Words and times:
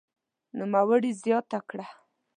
نوموړي 0.57 1.11
زياته 1.21 1.59
کړه 1.69 1.85